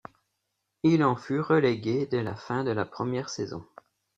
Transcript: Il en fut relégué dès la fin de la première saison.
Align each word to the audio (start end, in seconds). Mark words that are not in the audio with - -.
Il 0.81 1.03
en 1.03 1.15
fut 1.15 1.39
relégué 1.41 2.07
dès 2.07 2.23
la 2.23 2.35
fin 2.35 2.63
de 2.63 2.71
la 2.71 2.85
première 2.85 3.29
saison. 3.29 3.63